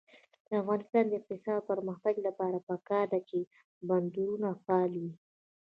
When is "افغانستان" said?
0.61-1.03